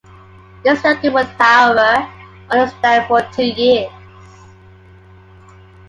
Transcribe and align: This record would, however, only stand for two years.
This 0.63 0.83
record 0.83 1.13
would, 1.13 1.27
however, 1.39 2.09
only 2.49 2.67
stand 2.71 3.05
for 3.07 3.21
two 3.31 3.43
years. 3.43 3.91